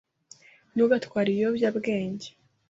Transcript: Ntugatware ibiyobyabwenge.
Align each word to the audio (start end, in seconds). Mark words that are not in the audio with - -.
Ntugatware 0.73 1.27
ibiyobyabwenge. 1.31 2.27